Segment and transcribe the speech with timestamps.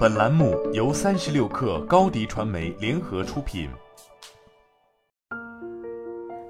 [0.00, 3.68] 本栏目由三十六氪高低传媒联合出品。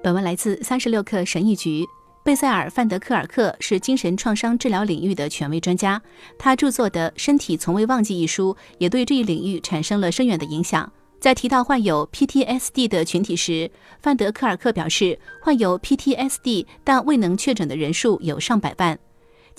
[0.05, 1.85] 本文来自三十六氪神译局。
[2.25, 6.01] 贝塞尔·范德克尔克是精神创伤治疗领域的权威专家，
[6.39, 10.89] 他著作的《身体从未忘记》一书也对这一领域产生了深远的影响。
[11.19, 13.69] 在提到患有 PTSD 的群体时，
[14.01, 18.97] 范德克尔克表示，患有 PTSD 但未能确诊的人数有上百万。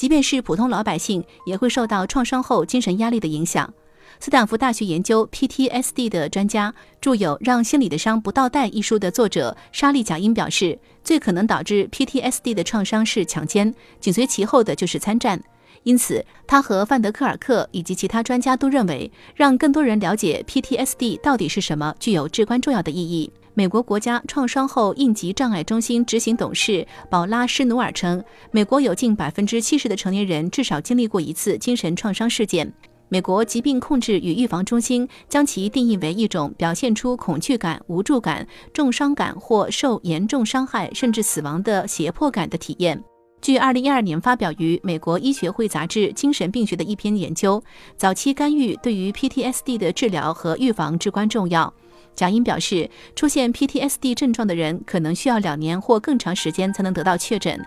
[0.01, 3.71] 即便是普通老百姓，也会受到创伤后精神压力的影响。
[4.19, 15.39] 斯坦福大学研究 PTSD 的专家、著有《让心里的伤不倒带》一书的作者莎莉·贾因表示，最可能导致 PTSD 的创伤是强奸，紧随其后的就是参战。
[15.83, 23.31] 因此，他和范德克尔克以及其他专家都认为，让更多人了解 PTSD 到底是什么，具有至关重要的意义。
[23.53, 32.71] 美国国家创伤后应急障碍中心执行董事保拉·施努尔称，美国有近百分之七十的成年人至少经历过一次精神创伤事件。
[33.09, 43.03] 美国疾病控制与预防中心将其定义为一种表现出恐惧感、无助感、重伤感或受严重伤害甚至死亡的胁迫感的体验。
[43.41, 47.61] 据2012年发表于美国医学会杂志《精神病学》的一篇研究，
[47.97, 51.73] 早期干预对于 PTSD 的治疗和预防至关重要。
[52.15, 57.59] 贾英表示，出现 PTSD 症状的人可能需要两年或更长时间才能得到确诊。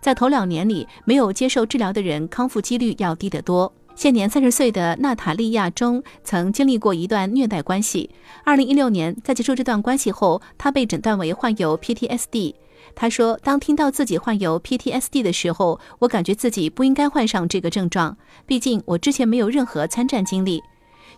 [0.00, 3.72] 在头两年里，没有接受治疗的人康复几率要低得多。
[3.94, 8.08] 现年三十岁的娜塔莉亚·中曾经历过一段虐待关系。
[8.44, 12.54] 二零一六年，在结束这段关系后，她被诊断为患有 PTSD。
[12.94, 20.62] 她说：“当听到自己患有 PTSD 的时候，我感觉自己不应该患上这个症状，毕竟我之前没有任何参战经历。”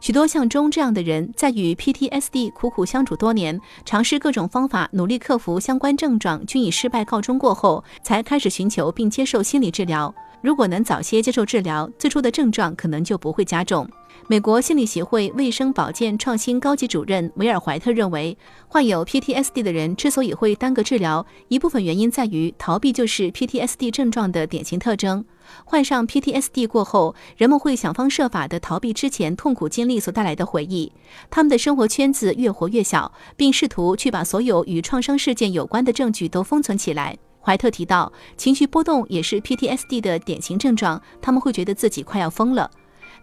[0.02, 10.12] 许多像钟这样的人，在与 PTSD 苦苦相处多年，尝试各种方法，努力克服相关症状，均以失败告终过后，才开始寻求并接受心理治疗。
[10.40, 13.88] 如果能早些接受治疗，最初的症状可能就不会加重。
[14.26, 25.24] 美国心理协会卫生保健创新高级主任维尔怀特认为，患有 PTSD 的人之所以会耽搁治疗，一部分原因在于逃避就是 PTSD 症状的典型特征。
[25.64, 30.92] 患上 PTSD 过后，人们会想方设法地逃避之前痛苦经历所带来的回忆，
[31.30, 37.16] 他们的生活圈子越活越小，并试图去把所有与创伤事件有关的证据都封存起来。
[37.40, 42.70] 怀特提到，情绪波动也是 PTSD 的典型症状，他们会觉得自己快要疯了。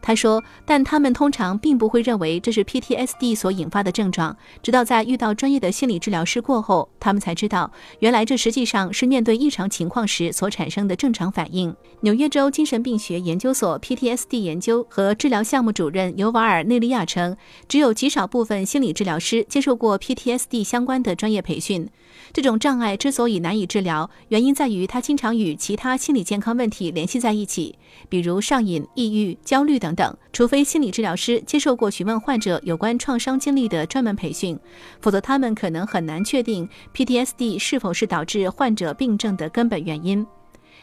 [0.01, 11.75] 他说，但他们通常并不会认为这是 PTSD 所引发的症状，直到在遇到专业的心理治疗师过后，他们才知道，原来这实际上是面对异常情况时所产生的正常反应。
[12.01, 17.35] 纽约州精神病学研究所 PTSD 研究和治疗项目主任尤瓦尔内利亚称，
[17.67, 21.89] 只有极少部分心理治疗师接受过 PTSD 相关的专业培训。
[22.33, 27.75] 这种障碍之所以难以治疗，原因在于它经常与其他心理健康问题联系在一起，
[28.07, 29.95] 比如上瘾、抑郁、焦虑等。
[29.95, 34.59] 等，除非心理治疗师接受过询问患者有关创伤经历的专门培训，
[35.01, 40.25] 否则他们可能很难确定 PTSD 是否是导致患者病症的根本原因。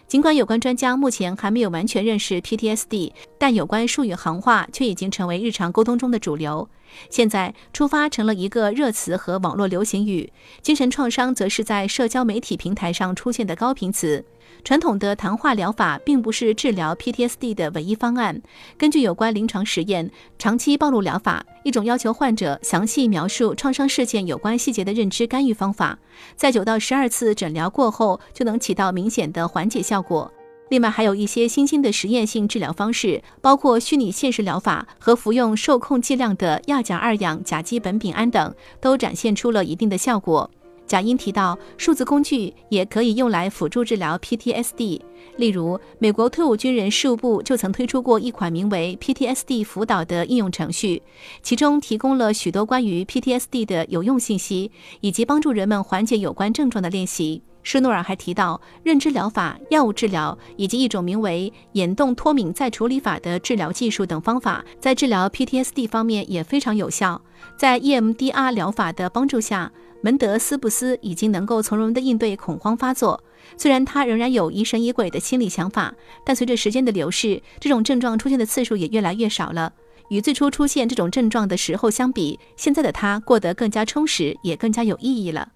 [0.09, 6.69] 尽管有关专家目前还没有完全认识 PTSD，但有关术语行话却已经成为日常沟通中的主流。
[7.11, 10.33] 现在，出发成了一个热词和网络流行语，
[10.63, 14.25] 精神创伤则是在社交媒体平台上出现的高频词。
[14.67, 18.43] 传统的谈话疗法并不是治疗 PTSD 的唯一方案。
[18.77, 20.11] 根据有关临床实验，
[20.41, 25.97] 长期暴露疗法，一种要求患者详细描述创伤事件有关细节的认知干预方法，
[26.35, 30.33] 在九到十二次诊疗过后就能起到明显的缓解效果。
[30.71, 40.51] 另外，还有一些新兴的实验性治疗方式，包括虚拟现实疗法和服用受控剂量的亚甲二氧甲基苯丙胺等，都展现出了一定的效果。
[40.87, 45.01] 贾英提到，数字工具也可以用来辅助治疗 PTSD。
[45.37, 51.03] 例如，美国退伍军人事务部就曾推出过一款名为 PTSD 辅导的应用程序，
[51.43, 54.71] 其中提供了许多关于 PTSD 的有用信息，
[55.01, 57.43] 以及帮助人们缓解有关症状的练习。
[57.69, 67.21] 施诺尔还提到，认知疗法、药物治疗以及一种名为眼动脱敏再处理法的治疗技术等方法，在治疗 PTSD 方面也非常有效。
[67.59, 69.73] 在 EMDR 疗法的帮助下。
[70.03, 73.21] 门德斯布斯已经能够从容地应对恐慌发作，
[73.57, 75.93] 虽然他仍然有疑神疑鬼的心理想法，
[76.25, 79.73] 但随着时间的流逝，这种症状出现的次数也越来越少了。
[80.11, 85.49] 与最初出现这种症状的时候相比，现在的他过得更加充实，也更加有意义了。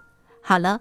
[0.43, 0.81] 好了，